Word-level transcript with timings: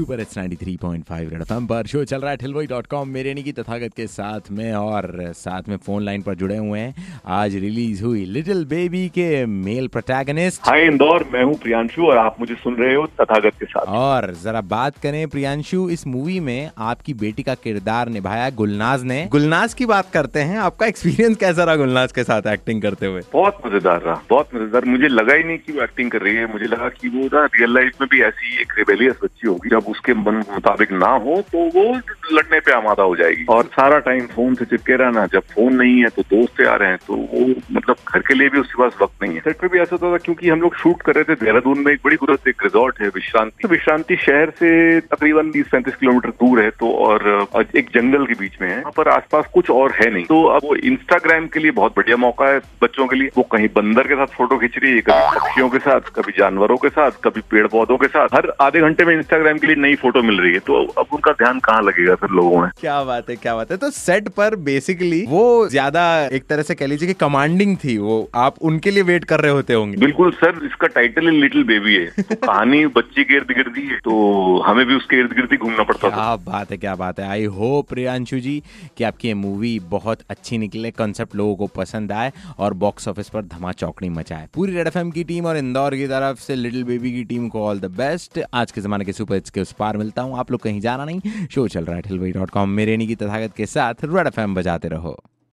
Super 0.00 0.20
एट्स 0.20 0.38
93.5 0.38 1.30
red 1.30 1.40
FM 1.42 1.66
पर। 1.66 1.86
Show 1.86 2.04
चल 2.04 2.20
रहा 2.20 2.30
है 2.30 2.36
ठिलवई 2.36 2.66
डॉट 2.66 2.86
कॉम 2.86 3.08
मेरे 3.10 3.34
की 3.36 3.52
तथागत 3.52 3.94
के 3.96 4.06
साथ 4.08 4.50
में 4.50 4.72
और 4.74 5.10
साथ 5.36 5.68
में 5.68 5.76
फ़ोन 5.76 6.04
लाइन 6.04 6.22
पर 6.22 6.34
जुड़े 6.34 6.56
हुए 6.56 6.78
हैं। 6.78 7.22
आज 7.34 7.54
रिलीज़ 7.56 8.02
हुई 8.04 8.24
लिटिल 8.26 8.64
बेबी 8.64 9.08
के 9.08 9.44
मेल 9.46 9.88
प्रोटैगनिस्ट 9.88 10.60
हाय 10.64 10.84
इंदौर 10.84 11.24
मैं 11.32 11.42
हूँ 11.44 11.54
प्रियांशु 11.56 12.06
और 12.06 12.18
आप 12.18 12.36
मुझे 12.40 12.54
सुन 12.54 12.76
रहे 12.76 12.94
हो 12.94 13.06
तथागत 13.20 13.58
के 13.60 13.66
साथ। 13.66 13.86
और 13.98 14.30
जरा 14.42 14.60
बात 14.70 14.98
करें 14.98 15.26
प्रियांशु 15.28 15.88
इस 15.90 16.06
मूवी 16.06 16.38
में 16.40 16.70
आपकी 16.90 17.14
बेटी 17.16 17.42
का 17.42 17.54
किरदार 17.64 18.08
निभाया 18.08 18.48
गुलनाज 18.60 19.04
ने। 19.04 19.24
गुलनाज 19.32 19.74
की 19.74 19.86
बात 19.86 20.10
करते 20.12 20.40
हैं 20.42 20.58
आपका 20.60 20.86
एक्सपीरियंस 20.86 21.36
कैसा 21.36 21.64
रहा 21.64 21.76
गुलनाज 21.76 22.12
के 22.12 22.24
साथ 22.24 22.46
एक्टिंग 22.48 22.82
करते 22.82 23.06
हुए? 23.06 23.22
बहुत 23.32 23.58
मज़ेदार 23.66 24.00
रहा 24.00 24.20
बहुत 24.30 24.54
मज़ेदार। 24.54 24.84
मुझे 24.86 25.08
लगा 25.08 25.34
ही 25.34 25.44
नहीं 25.44 25.58
की 25.58 25.72
वो 25.72 25.82
एक्टिंग 25.82 26.10
कर 26.10 26.22
रही 26.22 26.34
है। 26.36 26.50
मुझे 26.52 26.66
लगा 26.66 26.88
की 26.90 27.08
वो 27.08 27.26
ना 27.34 27.44
रियल 27.46 27.74
लाइफ 27.74 28.00
में 28.00 28.08
भी 28.10 28.22
ऐसी 28.22 28.60
एक 28.60 28.72
रिबेलियस 28.78 29.16
बच्ची 29.24 29.48
होगी 29.48 29.68
जब 29.70 29.88
उसके 29.90 30.14
मन 30.14 30.44
मुताबिक 30.50 30.92
ना 30.92 31.10
हो 31.18 31.40
तो 31.52 31.64
वो 31.70 31.86
लड़ने 32.32 32.60
पे 32.60 32.72
आमादा 32.72 33.02
हो 33.02 33.16
जाएगी। 33.16 33.44
और 33.50 33.64
सारा 33.72 33.98
टाइम 34.00 34.26
फ़ोन 34.26 34.54
से 34.54 34.64
चिपके 34.64 34.96
रहना 34.96 35.26
जब 35.26 35.42
फ़ोन 35.54 35.74
नहीं 35.74 35.98
है 36.02 36.08
तो 36.08 36.22
दोस्त 36.30 36.56
से 36.56 36.66
आ 36.66 36.74
रहे 36.76 36.88
हैं 36.88 36.98
तो 37.06 37.14
वो 37.32 37.46
मतलब 37.72 37.96
घर 38.08 38.20
के 38.20 38.34
लिए 38.34 38.48
भी 38.48 38.58
उसके 38.58 38.82
पास 38.82 38.96
वक्त 39.02 39.22
नहीं 39.22 39.34
है। 39.34 39.40
सेट 39.40 39.56
पे 39.60 39.68
भी 39.68 39.78
ऐसा 39.78 39.96
होता 39.96 40.12
था 40.12 40.18
क्योंकि 40.24 40.48
हम 40.48 40.60
लोग 40.60 40.76
शूट 40.76 41.02
कर 41.02 41.14
रहे 41.14 41.24
थे 41.24 41.34
देहरादून 41.34 41.78
में 41.78 41.92
एक 41.92 42.00
बड़ी 42.04 42.16
खूबसूरत 42.16 42.48
एक 42.48 42.62
रिजॉर्ट 42.64 43.00
है 43.00 43.08
विश्रांति। 43.14 43.62
तो 43.62 43.68
विश्रांति 43.68 44.16
शहर 44.16 44.50
से 44.58 45.00
तकरीबन 45.02 45.50
बीस 45.50 45.68
पैंतीस 45.72 45.96
किलोमीटर 45.96 46.30
दूर 46.40 46.62
है 46.62 46.70
तो 46.80 46.92
और 47.06 47.66
एक 47.76 47.88
जंगल 47.94 48.26
के 48.26 48.34
बीच 48.34 48.60
में 48.60 48.68
है। 48.68 48.76
वहाँ 48.76 48.92
पर 48.96 49.08
आसपास 49.10 49.46
कुछ 49.54 49.70
और 49.70 49.92
है 49.92 50.10
नहीं। 50.10 50.24
तो 50.24 50.42
अब 50.46 50.62
वो 50.64 50.74
इंस्टाग्राम 50.76 51.46
के 51.46 51.60
लिए 51.60 51.70
बहुत 51.72 51.96
बढ़िया 51.96 52.16
मौका 52.18 52.48
है 52.48 52.58
बच्चों 52.82 53.06
के 53.06 53.16
लिए। 53.16 53.30
वो 53.36 53.42
कहीं 53.52 53.68
बंदर 53.76 54.08
के 54.08 54.14
साथ 54.14 54.36
फ़ोटो 54.36 54.58
खींच 54.58 54.78
रही 54.78 54.92
है 54.92 55.00
कभी 55.00 55.38
पक्षियों 55.38 55.68
के 55.70 55.78
साथ 55.80 56.10
कभी 56.16 56.32
जानवरों 56.38 56.76
के 56.76 56.88
साथ 56.90 57.20
कभी 57.24 57.40
पेड़ 57.50 57.66
पौधों 57.66 57.96
के 57.96 58.06
साथ। 58.08 58.34
हर 58.34 58.52
आधे 58.60 58.80
घंटे 58.80 59.04
में 59.04 59.14
इंस्टाग्राम 59.14 59.58
के 59.58 59.66
लिए 59.66 59.76
नई 59.78 59.94
फ़ोटो 59.96 60.22
मिल 60.22 60.40
रही 60.40 60.52
है। 60.52 60.58
तो 60.66 60.84
अब 60.98 61.06
उनका 61.12 61.32
ध्यान 61.34 61.58
कहाँ 61.60 61.82
लगेगा? 61.82 62.14
फिर 62.20 62.30
लोगों 62.30 62.60
में। 62.62 62.70
क्या 62.80 63.02
बात 63.04 63.30
है 63.30 63.36
क्या 63.36 63.54
बात 63.56 63.70
है। 63.70 63.76
तो 63.76 63.90
सेट 63.90 64.28
पर 64.28 64.56
बेसिकली 64.64 65.24
वो 65.28 65.68
ज़्यादा 65.68 66.02
एक 66.32 66.46
तरह 66.46 66.62
से 66.62 66.74
कह 66.74 66.86
लीजिए 66.86 67.08
कि 67.08 67.14
कमांडिंग 67.14 67.76
थी 67.84 67.96
वो। 67.98 68.18
आप 68.34 68.58
उनके 68.62 68.90
लिए 68.90 69.02
वेट 69.02 69.24
कर 69.24 69.40
रहे 69.40 69.52
होते 69.52 69.74
होंगे। 69.74 69.96
बिल्कुल 69.96 70.32
सर 70.32 70.60
इसका 70.66 70.86
टाइटल 70.86 71.28
ही 71.28 71.40
लिटिल 71.40 71.64
बेबी 71.64 71.94
है। 71.94 72.22
तो 72.22 72.34
कहानी 72.46 72.84
बच्ची 72.96 73.24
के 73.24 73.36
इर्द 73.36 73.52
गिर्द 73.52 73.76
ही 73.76 73.86
है। 73.86 73.98
तो 74.04 74.60
हमें 74.66 74.84
भी 74.86 74.94
उसके 74.94 75.16
इर्द 75.16 75.32
गिर्द 75.32 75.52
ही 75.52 75.56
घूमना 75.56 75.82
पड़ता 75.82 76.10
था। 76.10 76.14
क्या 76.14 76.36
बात 76.44 76.70
है 76.70 76.76
क्या 76.76 76.94
बात 76.94 77.20
है। 77.20 77.28
आई 77.28 77.44
होप 77.56 77.88
प्रियांशु 77.88 78.38
जी 78.40 78.62
कि 78.96 79.04
आपकी 79.04 79.28
ये 79.28 79.34
मूवी 79.34 79.78
बहुत 79.90 80.18
अच्छी 80.30 80.58
निकले 80.58 80.90
कॉन्सेप्ट 80.90 81.36
लोगों 81.36 81.54
को 81.56 81.66
पसंद 81.76 82.12
आए 82.12 82.32
और 82.58 82.74
बॉक्स 82.74 83.08
ऑफ़िस 83.08 83.28
पर 83.28 83.42
धमा 83.44 83.72
चौकड़ी 83.72 84.08
मचाए। 84.08 84.48
पूरी 84.54 84.72
रेड 84.72 84.86
एफएम 84.86 85.10
की 85.10 85.24
टीम 85.24 85.46
और 85.46 85.56
इंदौर 85.56 85.96
की 85.96 86.06
तरफ़ 86.06 86.40
से 86.40 86.54
लिटिल 86.54 86.84
बेबी 86.84 87.12
की 87.12 87.24
टीम 87.24 87.48
को 87.48 87.66
ऑल 87.66 87.80
द 87.80 87.90
बेस्ट 87.96 88.40
आज 88.54 88.72
के 88.72 88.80
जमाने 88.80 89.04
के 89.04 89.12
सुपर 89.12 89.34
हिट्स 89.34 89.50
के 89.50 89.60
उस 89.60 89.72
पार 89.72 89.96
मिलता 89.96 90.22
हूँ। 90.22 90.38
आप 90.38 90.50
लोग 90.50 90.60
कहीं 90.60 90.80
जाना 90.80 91.04
नहीं। 91.04 91.46
शो 91.46 91.66
चल 91.68 91.84
रहा 91.84 91.96
है। 91.96 92.02
ठिलवई 92.10 92.32
डॉट 92.32 92.50
कॉम 92.50 92.68
मेरे 92.68 92.96
की 93.06 93.14
तथागत 93.14 93.54
के 93.56 93.66
साथ 93.66 94.04
रेड 94.04 94.26
एफ़ 94.26 94.40
बजाते 94.54 94.88
रहो। 94.88 95.16